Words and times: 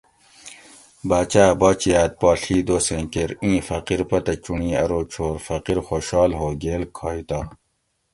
باۤچاۤ 1.09 1.49
اۤ 1.53 1.57
باچیاۤت 1.61 2.11
پا 2.21 2.29
ڷی 2.41 2.57
دوسیں 2.67 3.05
کیر 3.11 3.29
اِیں 3.43 3.59
فقیر 3.67 4.01
پتہ 4.09 4.33
چُنڑی 4.43 4.69
ارو 4.81 4.99
چھور 5.11 5.35
فقیر 5.47 5.77
خوشحال 5.87 6.31
ہو 6.39 6.47
گیل 6.61 6.83
کھگ 6.97 7.19
تہ 7.29 7.39